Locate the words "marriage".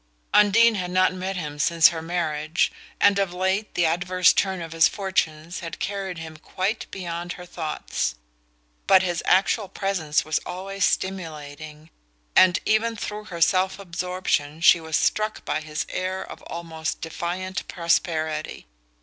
2.01-2.71